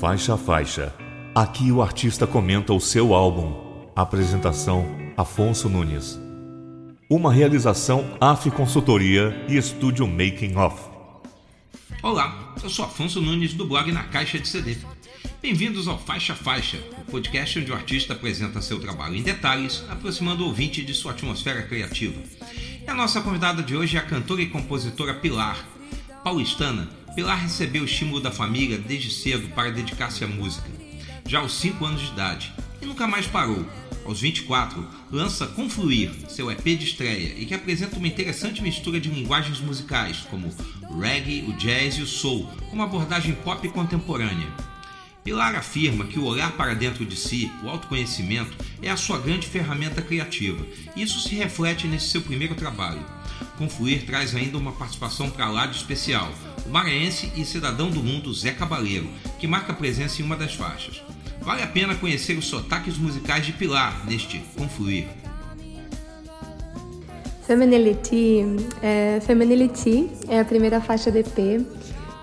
[0.00, 0.94] Faixa a faixa.
[1.34, 3.54] Aqui o artista comenta o seu álbum.
[3.94, 6.18] Apresentação: Afonso Nunes.
[7.06, 10.88] Uma realização AF Consultoria e Estúdio Making Off.
[12.02, 14.78] Olá, eu sou Afonso Nunes do blog Na Caixa de CD.
[15.42, 20.44] Bem-vindos ao Faixa Faixa, o podcast onde o artista apresenta seu trabalho em detalhes, aproximando
[20.44, 22.18] o ouvinte de sua atmosfera criativa.
[22.82, 25.62] E a nossa convidada de hoje é a cantora e compositora Pilar.
[26.24, 26.88] Paulistana,
[27.20, 30.66] Pilar recebeu o estímulo da família desde cedo para dedicar-se à música,
[31.26, 32.50] já aos 5 anos de idade,
[32.80, 33.66] e nunca mais parou.
[34.06, 39.10] Aos 24, lança Confluir, seu EP de estreia, e que apresenta uma interessante mistura de
[39.10, 40.48] linguagens musicais, como
[40.88, 44.48] o reggae, o jazz e o soul, com uma abordagem pop contemporânea.
[45.22, 49.46] Pilar afirma que o olhar para dentro de si, o autoconhecimento, é a sua grande
[49.46, 53.19] ferramenta criativa, e isso se reflete nesse seu primeiro trabalho.
[53.58, 56.30] Confluir traz ainda uma participação para lá de especial,
[56.66, 59.08] o maranhense e cidadão do mundo Zé Cabaleiro,
[59.38, 61.02] que marca presença em uma das faixas.
[61.40, 65.06] Vale a pena conhecer os sotaques musicais de Pilar neste Confluir.
[67.46, 68.46] Feminility
[68.82, 69.18] é,
[70.28, 71.66] é a primeira faixa do EP.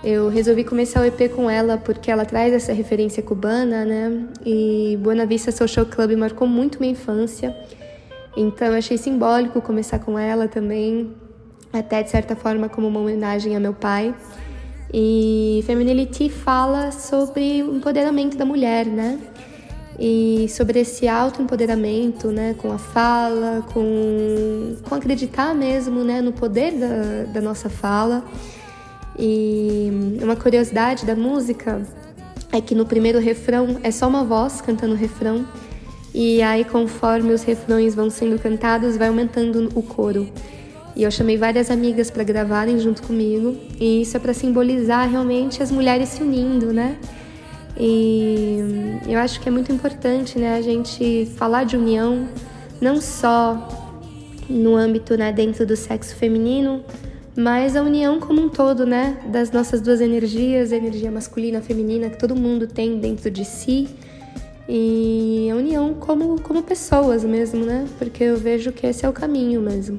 [0.02, 4.26] Eu resolvi começar o EP com ela porque ela traz essa referência cubana, né?
[4.46, 7.54] E Buena Vista Social Club marcou muito minha infância.
[8.38, 11.12] Então eu achei simbólico começar com ela também,
[11.72, 14.14] até de certa forma como uma homenagem a meu pai.
[14.94, 19.18] E Feminility fala sobre o empoderamento da mulher, né?
[19.98, 22.54] E sobre esse autoempoderamento, né?
[22.56, 26.20] Com a fala, com, com acreditar mesmo, né?
[26.20, 28.22] No poder da, da nossa fala.
[29.18, 29.90] E
[30.22, 31.82] uma curiosidade da música
[32.52, 35.44] é que no primeiro refrão é só uma voz cantando o refrão.
[36.14, 40.28] E aí, conforme os refrões vão sendo cantados, vai aumentando o coro.
[40.96, 45.62] E eu chamei várias amigas para gravarem junto comigo, e isso é para simbolizar realmente
[45.62, 46.96] as mulheres se unindo, né?
[47.78, 48.58] E
[49.06, 52.28] eu acho que é muito importante, né, a gente falar de união,
[52.80, 53.68] não só
[54.50, 56.82] no âmbito, né, dentro do sexo feminino,
[57.36, 61.62] mas a união como um todo, né, das nossas duas energias, a energia masculina, a
[61.62, 63.88] feminina, que todo mundo tem dentro de si,
[64.68, 69.12] e a união como, como pessoas mesmo, né, porque eu vejo que esse é o
[69.12, 69.98] caminho mesmo.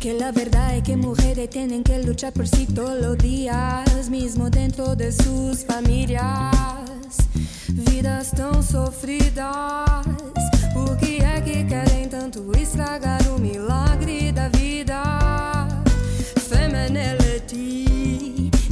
[0.00, 4.48] Que la verdad es que mujeres tienen que luchar por sí todos los días, mismo
[4.48, 7.18] dentro de sus familias.
[7.68, 10.04] Vidas tão sofridas,
[10.72, 15.28] porque é que querem tanto estragar o milagre da vida?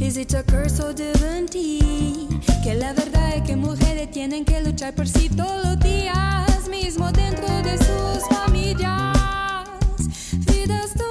[0.06, 2.28] Is it a curse or divinity?
[2.62, 7.10] Que la verdad es que mujeres tienen que luchar por sí todos los días, mismo
[7.10, 9.16] dentro de sus familias.
[10.46, 11.05] curse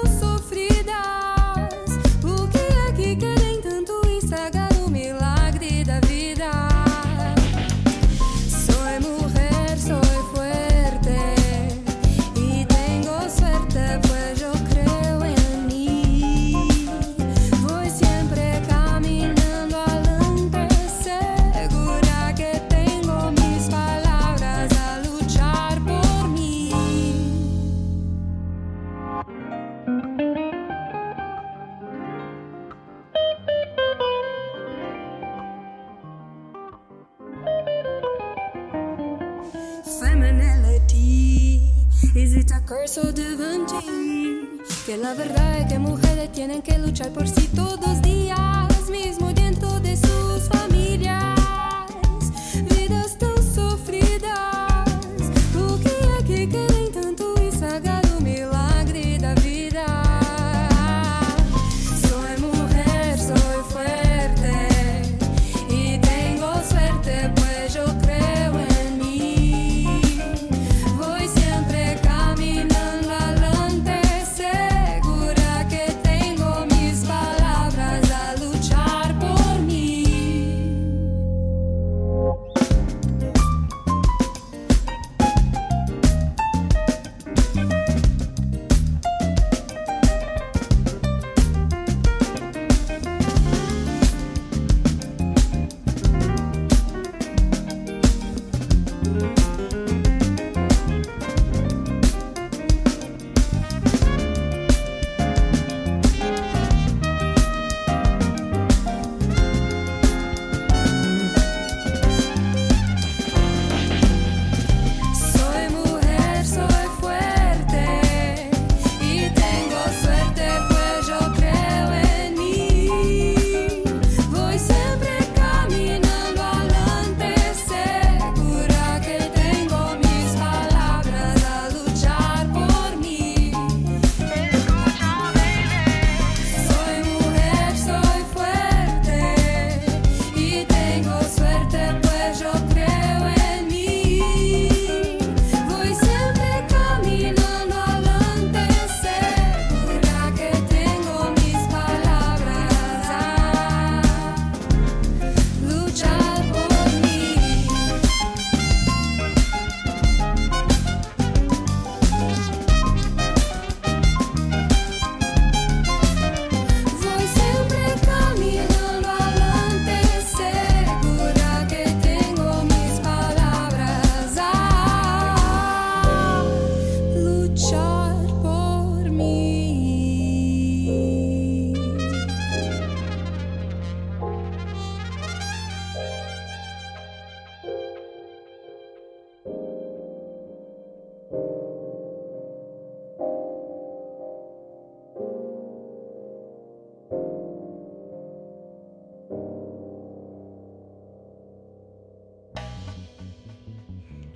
[44.98, 48.40] la verdad es que mujeres tienen que luchar por sí todos días,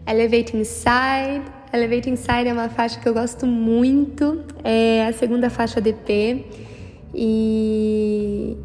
[0.10, 1.44] Elevate Inside.
[1.72, 6.46] Elevate Inside é uma faixa que eu gosto muito, é a segunda faixa DP
[7.14, 8.58] e,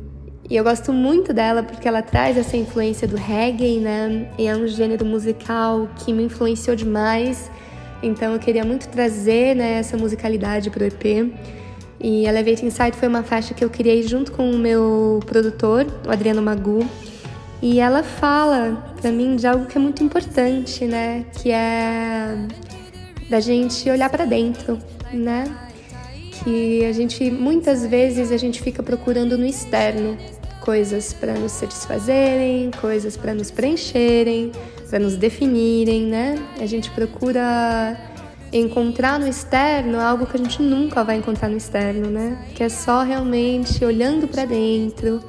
[0.48, 4.26] e eu gosto muito dela porque ela traz essa influência do reggae, né?
[4.38, 7.50] E é um gênero musical que me influenciou demais,
[8.02, 11.30] então eu queria muito trazer né, essa musicalidade pro EP.
[12.00, 16.10] E Elevate Inside foi uma faixa que eu criei junto com o meu produtor, o
[16.10, 16.86] Adriano Magu.
[17.64, 21.24] E ela fala para mim de algo que é muito importante, né?
[21.32, 22.36] Que é
[23.30, 24.78] da gente olhar para dentro,
[25.10, 25.44] né?
[26.30, 30.14] Que a gente muitas vezes a gente fica procurando no externo
[30.60, 34.52] coisas para nos satisfazerem, coisas para nos preencherem,
[34.90, 36.38] para nos definirem, né?
[36.60, 37.98] A gente procura
[38.52, 42.44] encontrar no externo algo que a gente nunca vai encontrar no externo, né?
[42.54, 45.24] Que é só realmente olhando para dentro,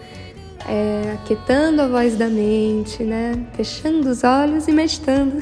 [0.67, 3.33] é, aquietando a voz da mente, né?
[3.53, 5.38] Fechando os olhos e meditando.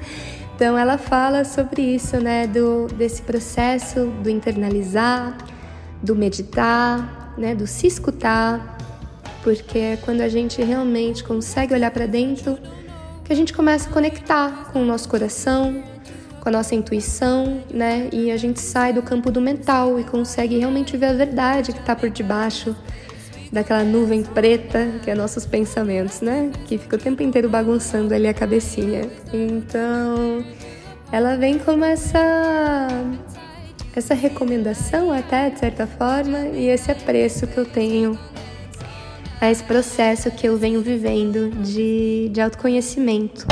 [0.54, 2.46] então ela fala sobre isso, né?
[2.46, 5.36] Do, desse processo do internalizar,
[6.02, 7.54] do meditar, né?
[7.54, 8.76] Do se escutar,
[9.42, 12.58] porque é quando a gente realmente consegue olhar para dentro
[13.24, 15.82] que a gente começa a conectar com o nosso coração,
[16.40, 18.08] com a nossa intuição, né?
[18.12, 21.80] E a gente sai do campo do mental e consegue realmente ver a verdade que
[21.80, 22.76] está por debaixo
[23.52, 26.50] daquela nuvem preta que é nossos pensamentos, né?
[26.66, 29.08] Que fica o tempo inteiro bagunçando ali a cabecinha.
[29.32, 30.44] Então,
[31.12, 32.88] ela vem como essa
[33.94, 38.18] essa recomendação até de certa forma e esse apreço que eu tenho
[39.40, 43.46] a esse processo que eu venho vivendo de, de autoconhecimento.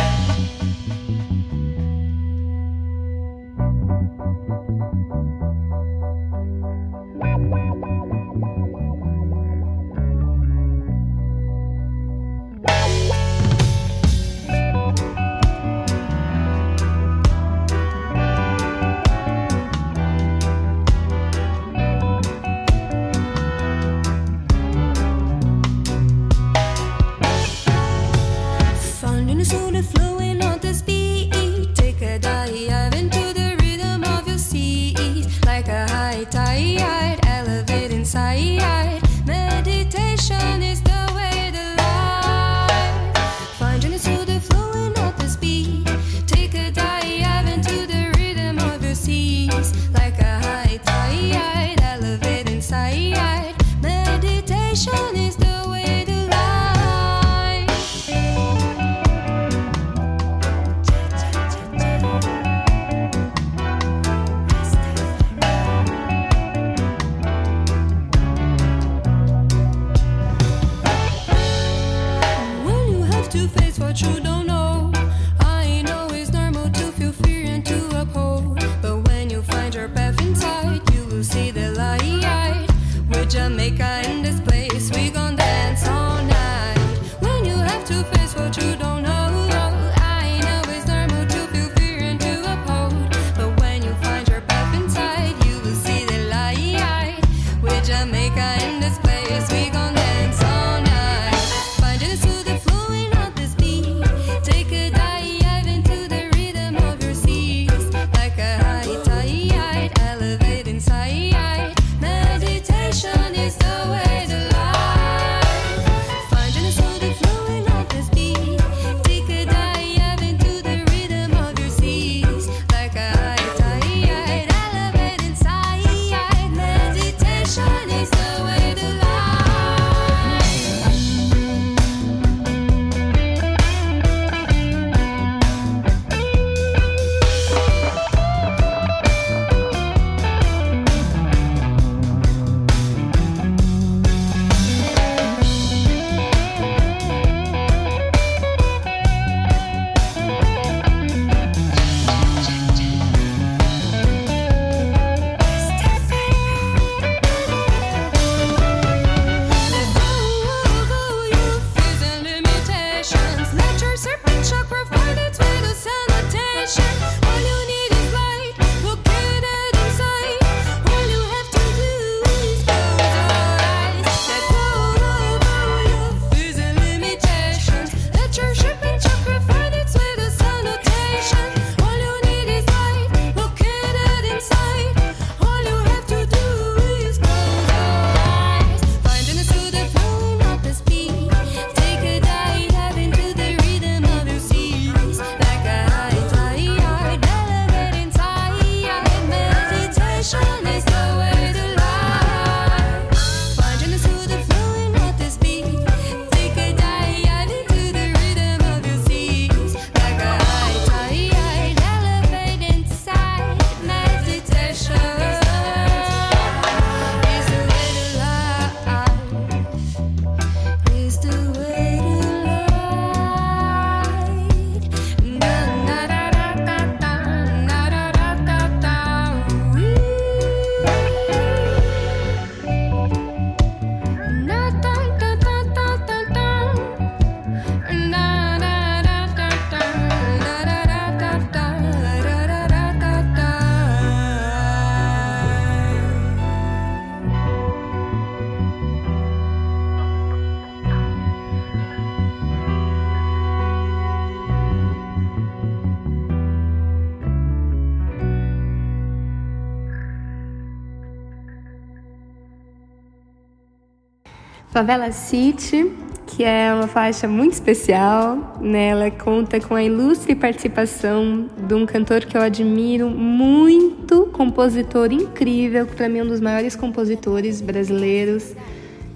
[264.85, 265.91] Favela City,
[266.27, 268.59] que é uma faixa muito especial.
[268.61, 268.89] Né?
[268.89, 275.87] Ela conta com a ilustre participação de um cantor que eu admiro muito, compositor incrível,
[275.87, 278.55] para mim um dos maiores compositores brasileiros,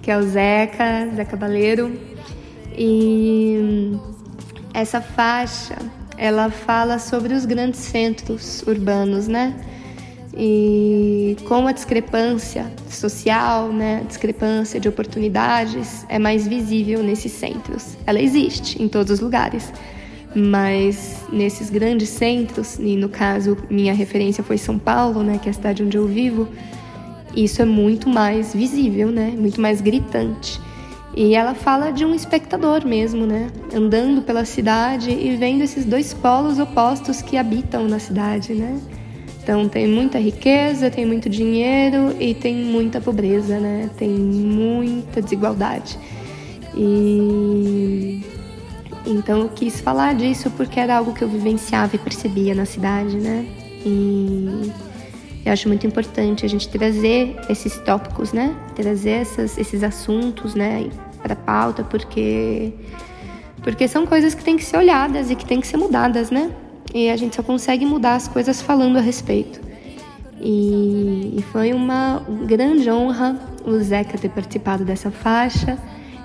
[0.01, 2.01] que é o Zeca, Zeca Baleiro.
[2.75, 3.93] E
[4.73, 5.77] essa faixa,
[6.17, 9.55] ela fala sobre os grandes centros urbanos, né?
[10.39, 17.97] E com a discrepância social, né, discrepância de oportunidades é mais visível nesses centros.
[18.07, 19.73] Ela existe em todos os lugares,
[20.37, 25.51] mas nesses grandes centros, e no caso minha referência foi São Paulo, né, que é
[25.51, 26.47] a cidade onde eu vivo,
[27.35, 30.61] isso é muito mais visível, né, muito mais gritante.
[31.17, 36.15] E ela fala de um espectador mesmo, né, andando pela cidade e vendo esses dois
[36.15, 38.79] polos opostos que habitam na cidade, né?
[39.49, 43.89] Então tem muita riqueza, tem muito dinheiro e tem muita pobreza, né?
[43.97, 45.99] Tem muita desigualdade.
[46.77, 48.23] E
[49.07, 53.17] então eu quis falar disso porque era algo que eu vivenciava e percebia na cidade,
[53.17, 53.47] né?
[53.87, 54.71] E
[55.47, 58.55] eu acho muito importante a gente trazer esses tópicos, né?
[58.77, 60.91] Trazer essas, esses assuntos, né,
[61.23, 62.71] para pauta, porque
[63.63, 66.51] porque são coisas que têm que ser olhadas e que têm que ser mudadas, né?
[66.95, 69.61] E a gente só consegue mudar as coisas falando a respeito.
[70.41, 75.79] E, e foi uma grande honra o Zeca ter participado dessa faixa.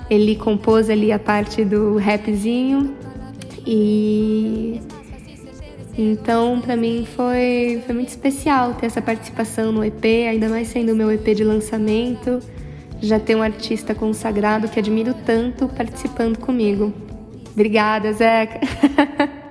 [0.09, 2.95] Ele compôs ali a parte do rapzinho
[3.65, 4.81] e
[5.97, 10.91] então para mim foi, foi muito especial ter essa participação no EP, ainda mais sendo
[10.91, 12.39] o meu EP de lançamento,
[13.01, 16.93] já ter um artista consagrado que admiro tanto participando comigo.
[17.53, 18.59] Obrigada, Zeca.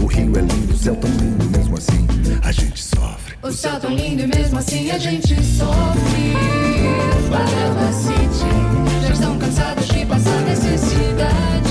[0.00, 2.06] O rio é lindo, o céu tão lindo, mesmo assim
[2.42, 3.34] a gente sofre.
[3.42, 6.32] O céu tão lindo e mesmo assim a gente sofre.
[7.30, 11.67] Valeu, City, já estão cansados de passar necessidade.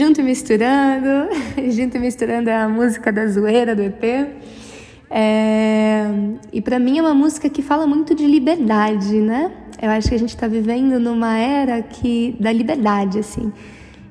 [0.00, 1.28] Junto e Misturando.
[1.70, 4.02] Junto e Misturando é a música da zoeira do EP.
[5.10, 6.06] É...
[6.50, 9.52] E para mim é uma música que fala muito de liberdade, né?
[9.78, 13.52] Eu acho que a gente está vivendo numa era que da liberdade, assim.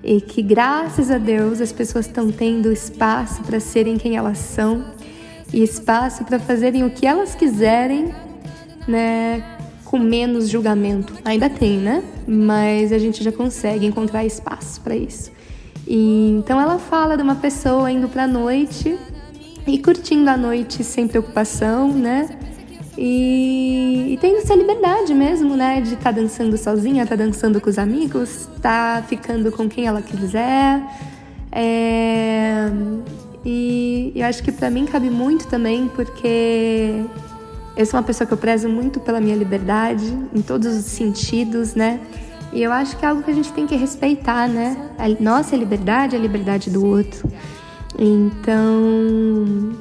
[0.04, 4.86] E que graças a Deus as pessoas estão tendo espaço para serem quem elas são
[5.52, 8.14] e espaço para fazerem o que elas quiserem,
[8.88, 9.44] né?
[9.86, 11.16] Com menos julgamento.
[11.26, 12.04] Ainda tem, né?
[12.28, 15.39] Mas a gente já consegue encontrar espaço para isso.
[15.90, 18.96] E, então ela fala de uma pessoa indo para a noite
[19.66, 22.30] e curtindo a noite sem preocupação, né?
[22.96, 25.82] E, e tendo essa liberdade mesmo, né?
[25.82, 29.88] De estar tá dançando sozinha, estar tá dançando com os amigos, tá ficando com quem
[29.88, 30.80] ela quiser.
[31.52, 32.70] É,
[33.44, 37.04] e eu acho que para mim cabe muito também, porque
[37.76, 41.74] eu sou uma pessoa que eu prezo muito pela minha liberdade, em todos os sentidos,
[41.74, 42.00] né?
[42.52, 44.92] E eu acho que é algo que a gente tem que respeitar, né?
[44.98, 47.30] A nossa liberdade é a liberdade do outro.
[47.98, 49.76] Então,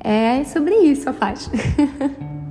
[0.00, 1.50] é sobre isso a faixa.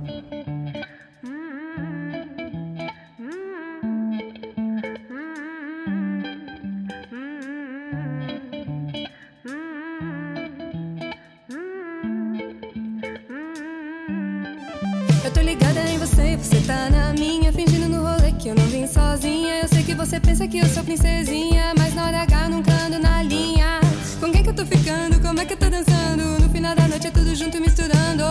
[20.04, 23.80] você pensa que eu sou princesinha, mas na hora H nunca ando na linha.
[24.18, 25.20] Com quem que eu tô ficando?
[25.20, 26.42] Como é que eu tô dançando?
[26.42, 28.24] No final da noite é tudo junto misturando.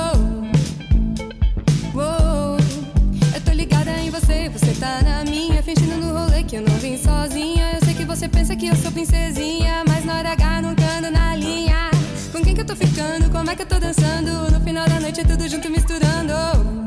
[1.96, 2.58] Uou.
[3.34, 6.76] Eu tô ligada em você, você tá na minha, fingindo no rolê que eu não
[6.76, 7.72] vim sozinha.
[7.76, 11.10] Eu sei que você pensa que eu sou princesinha, mas na hora H nunca ando
[11.10, 11.90] na linha.
[12.34, 13.32] Com quem que eu tô ficando?
[13.32, 14.52] Como é que eu tô dançando?
[14.52, 16.81] No final da noite é tudo junto misturando.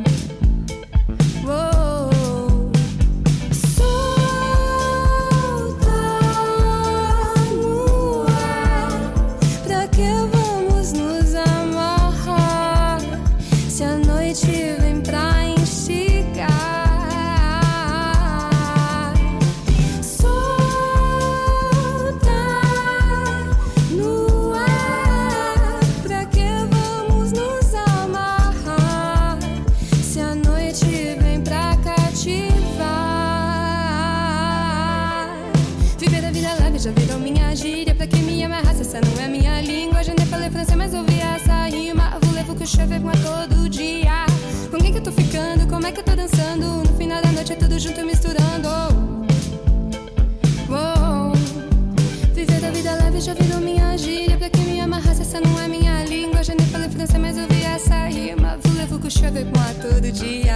[59.34, 60.53] Je avec moi todo dia?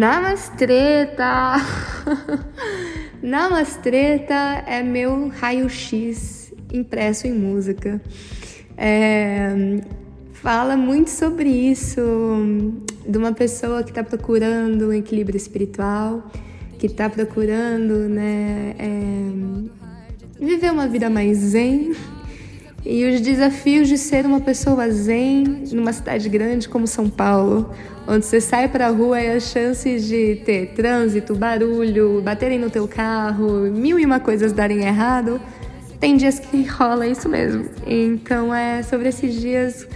[0.00, 1.56] Namastreta!
[3.22, 8.00] Namastreta é meu raio-x impresso em música.
[8.78, 9.78] É,
[10.32, 12.00] fala muito sobre isso,
[13.06, 16.30] de uma pessoa que está procurando um equilíbrio espiritual,
[16.78, 21.94] que está procurando né, é, viver uma vida mais zen.
[22.86, 27.70] E os desafios de ser uma pessoa zen numa cidade grande como São Paulo,
[28.10, 32.68] onde você sai para a rua e as chances de ter trânsito, barulho, baterem no
[32.68, 35.40] teu carro, mil e uma coisas darem errado,
[36.00, 37.66] tem dias que rola isso mesmo.
[37.86, 39.86] Então é sobre esses dias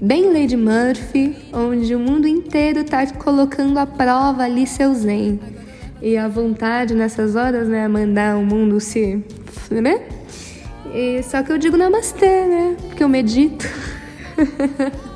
[0.00, 5.40] bem Lady Murphy, onde o mundo inteiro está colocando à prova ali seu zen.
[6.00, 9.20] E a vontade nessas horas, né, mandar o mundo se,
[9.68, 10.00] né?
[10.94, 12.76] E, só que eu digo namastê, né?
[12.86, 13.66] Porque eu medito.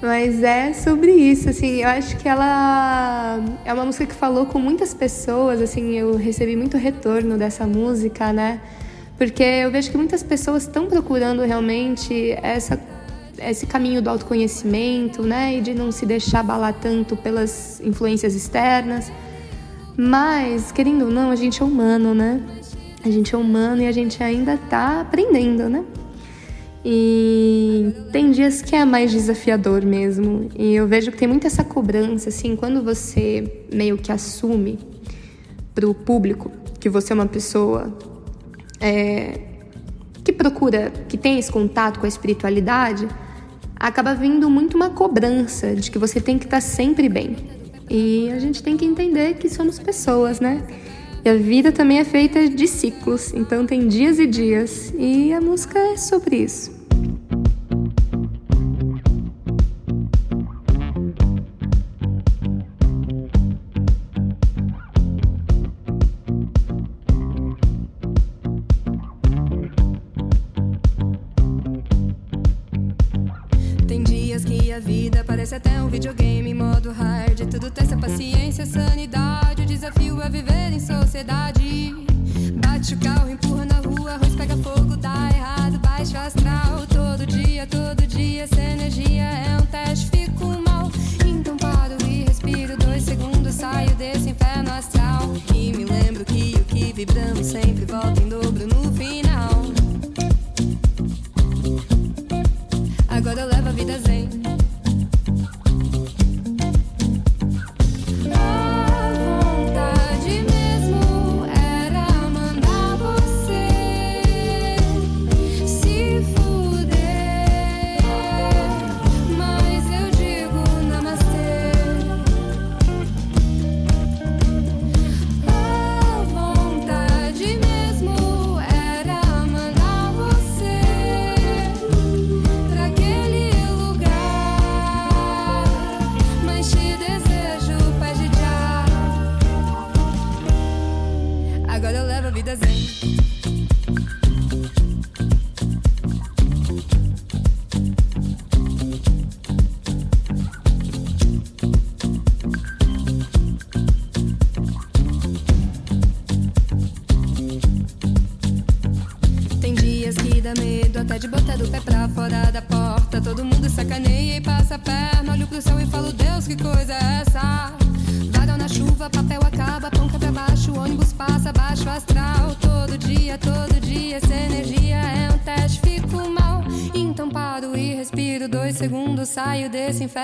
[0.00, 4.60] Mas é sobre isso, assim, eu acho que ela é uma música que falou com
[4.60, 8.60] muitas pessoas, assim, eu recebi muito retorno dessa música, né?
[9.16, 12.80] Porque eu vejo que muitas pessoas estão procurando realmente essa,
[13.38, 15.56] esse caminho do autoconhecimento, né?
[15.56, 19.10] E de não se deixar abalar tanto pelas influências externas.
[19.96, 22.40] Mas, querendo ou não, a gente é humano, né?
[23.04, 25.84] A gente é humano e a gente ainda está aprendendo, né?
[26.84, 30.48] E tem dias que é mais desafiador mesmo.
[30.56, 34.78] E eu vejo que tem muito essa cobrança, assim, quando você meio que assume
[35.74, 37.92] para o público que você é uma pessoa
[38.80, 39.40] é,
[40.24, 43.08] que procura, que tem esse contato com a espiritualidade,
[43.76, 47.36] acaba vindo muito uma cobrança de que você tem que estar tá sempre bem.
[47.90, 50.62] E a gente tem que entender que somos pessoas, né?
[51.28, 55.38] E a vida também é feita de ciclos, então tem dias e dias, e a
[55.42, 56.77] música é sobre isso.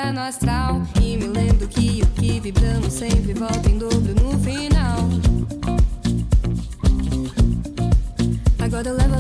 [0.04, 0.82] Inferno astral.
[1.00, 5.08] E me lembro que o que vibramos sempre volta em dobro no final.
[8.58, 9.13] Agora eu levo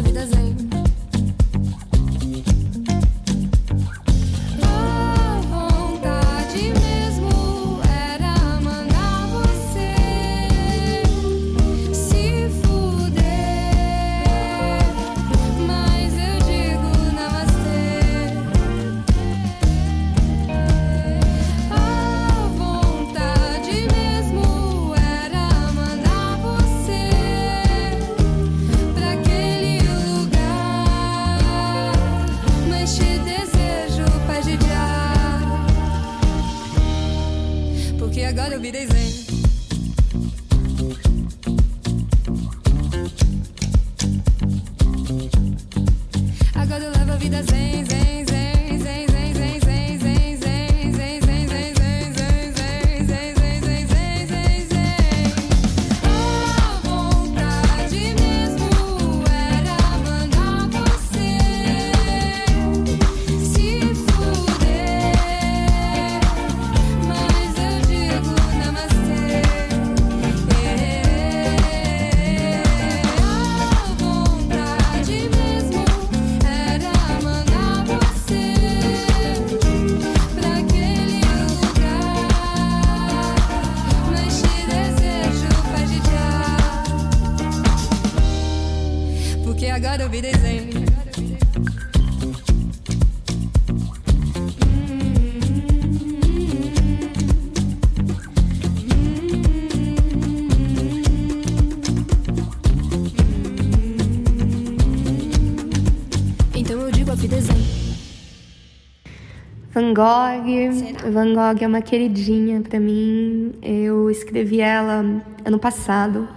[109.94, 111.12] Van Gogh.
[111.12, 113.52] Van Gogh é uma queridinha para mim.
[113.62, 116.28] Eu escrevi ela ano passado,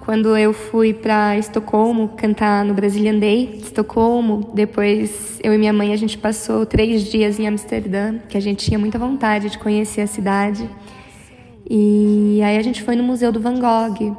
[0.00, 3.60] quando eu fui para Estocolmo cantar no Brazilian Day.
[3.62, 4.50] Estocolmo.
[4.52, 8.66] Depois eu e minha mãe a gente passou três dias em Amsterdã, que a gente
[8.66, 10.68] tinha muita vontade de conhecer a cidade.
[11.68, 14.16] E aí a gente foi no Museu do Van Gogh.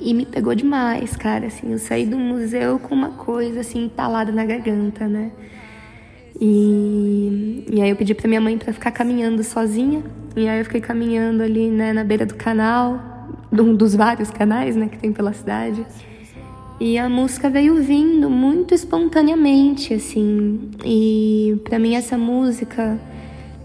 [0.00, 4.32] E me pegou demais, cara, assim, eu saí do museu com uma coisa assim entalada
[4.32, 5.30] na garganta, né?
[6.40, 6.91] E,
[7.72, 10.02] e aí eu pedi para minha mãe para ficar caminhando sozinha.
[10.36, 13.00] E aí eu fiquei caminhando ali, né, na beira do canal,
[13.50, 15.86] um dos vários canais, né, que tem pela cidade.
[16.78, 20.70] E a música veio vindo muito espontaneamente, assim.
[20.84, 23.00] E para mim essa música,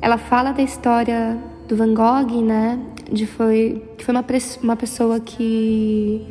[0.02, 2.80] ela fala da história do Van Gogh, né?
[3.12, 4.24] De foi que foi uma,
[4.64, 6.26] uma pessoa que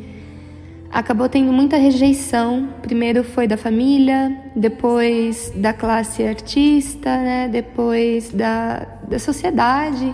[0.91, 2.69] acabou tendo muita rejeição.
[2.81, 7.47] Primeiro foi da família, depois da classe artista, né?
[7.47, 10.13] depois da, da sociedade.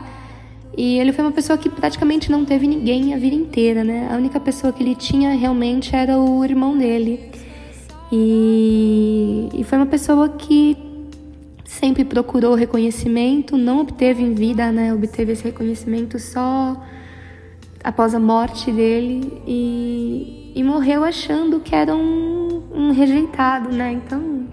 [0.76, 4.10] E ele foi uma pessoa que praticamente não teve ninguém a vida inteira, né?
[4.12, 7.32] A única pessoa que ele tinha realmente era o irmão dele.
[8.12, 10.76] E, e foi uma pessoa que
[11.64, 14.92] sempre procurou reconhecimento, não obteve em vida, né?
[14.94, 16.76] Obteve esse reconhecimento só
[17.84, 23.94] após a morte dele e, e morreu achando que era um, um rejeitado, né?
[23.94, 24.46] Então,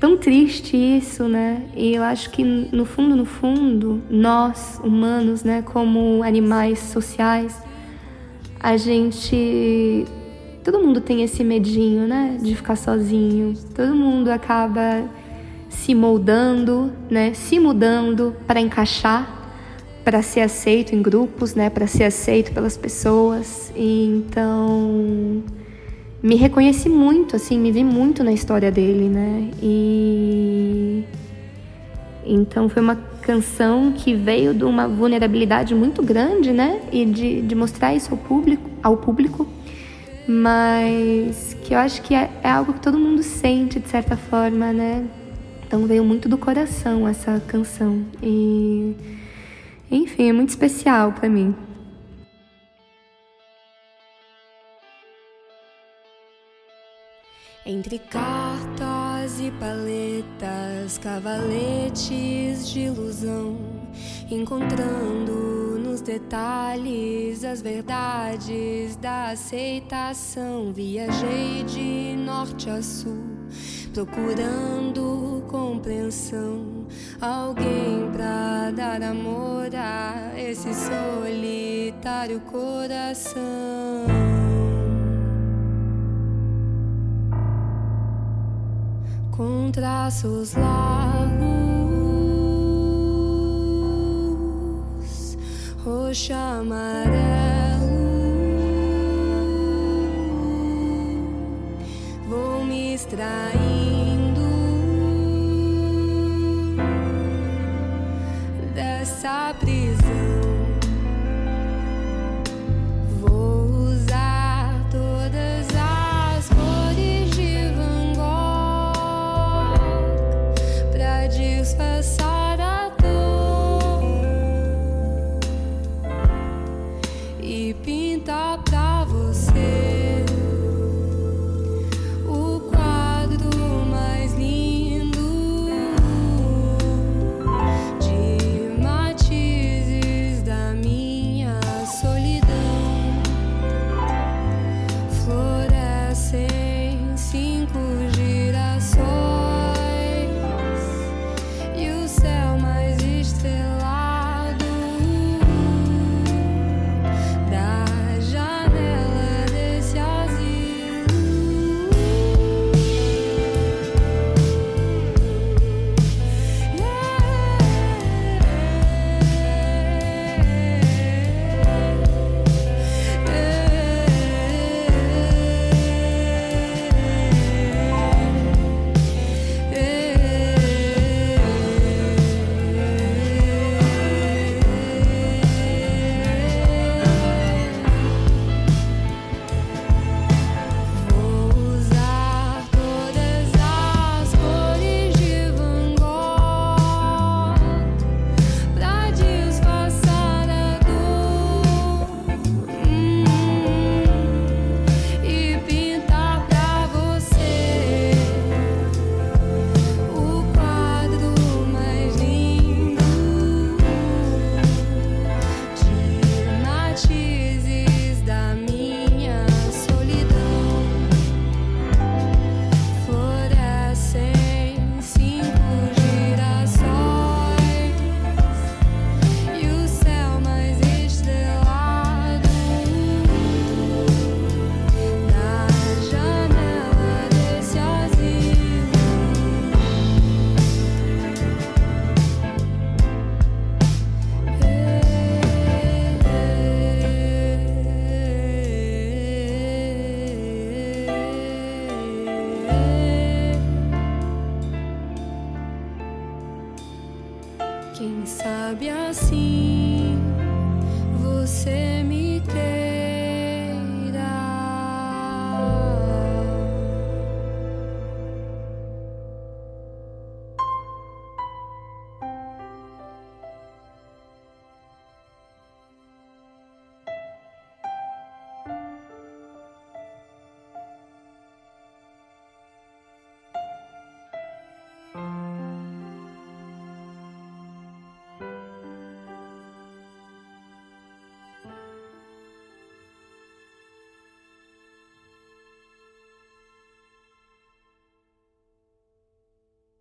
[0.00, 1.62] tão triste isso, né?
[1.76, 7.62] E eu acho que no fundo, no fundo, nós, humanos, né, como animais sociais,
[8.58, 10.04] a gente
[10.64, 13.54] todo mundo tem esse medinho, né, de ficar sozinho.
[13.74, 15.04] Todo mundo acaba
[15.68, 19.43] se moldando, né, se mudando para encaixar
[20.04, 23.72] para ser aceito em grupos, né, para ser aceito pelas pessoas.
[23.74, 25.42] E então
[26.22, 29.50] me reconheci muito, assim, me vi muito na história dele, né?
[29.62, 31.04] E
[32.26, 36.80] então foi uma canção que veio de uma vulnerabilidade muito grande, né?
[36.92, 39.46] E de, de mostrar isso ao público, ao público,
[40.26, 44.72] mas que eu acho que é, é algo que todo mundo sente de certa forma,
[44.72, 45.04] né?
[45.66, 48.94] Então veio muito do coração essa canção e
[49.94, 51.54] enfim, é muito especial para mim.
[57.66, 59.03] Entre cartas
[59.40, 63.56] e paletas, cavaletes de ilusão,
[64.30, 70.72] encontrando nos detalhes as verdades da aceitação.
[70.72, 73.34] Viajei de norte a sul
[73.94, 76.86] procurando compreensão,
[77.20, 83.44] alguém pra dar amor a esse solitário coração.
[89.36, 91.34] Com traços largos,
[95.84, 96.84] roxo amarelo.
[102.28, 103.94] Vou me extrair.
[109.04, 109.83] essa prisão.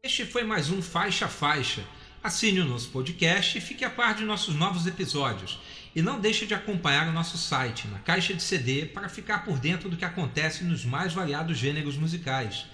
[0.05, 1.81] Este foi mais um Faixa Faixa.
[2.21, 5.57] Assine o nosso podcast e fique a par de nossos novos episódios.
[5.95, 9.57] E não deixe de acompanhar o nosso site, na caixa de CD, para ficar por
[9.57, 12.65] dentro do que acontece nos mais variados gêneros musicais.